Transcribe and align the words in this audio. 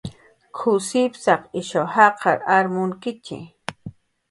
"K""uw 0.57 0.79
sipsaq 0.87 1.41
ishaw 1.59 1.87
jaqar 1.95 2.39
ar 2.55 2.65
munkitxi" 2.73 3.39